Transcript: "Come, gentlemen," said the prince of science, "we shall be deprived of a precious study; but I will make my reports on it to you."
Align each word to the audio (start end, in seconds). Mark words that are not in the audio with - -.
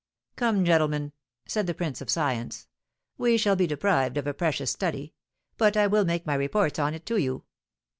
"Come, 0.35 0.65
gentlemen," 0.65 1.13
said 1.45 1.67
the 1.67 1.75
prince 1.75 2.01
of 2.01 2.09
science, 2.09 2.65
"we 3.19 3.37
shall 3.37 3.55
be 3.55 3.67
deprived 3.67 4.17
of 4.17 4.25
a 4.25 4.33
precious 4.33 4.71
study; 4.71 5.13
but 5.59 5.77
I 5.77 5.85
will 5.85 6.05
make 6.05 6.25
my 6.25 6.33
reports 6.33 6.79
on 6.79 6.95
it 6.95 7.05
to 7.05 7.17
you." 7.21 7.43